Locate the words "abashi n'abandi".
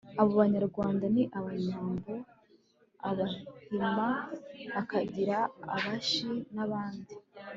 5.75-7.13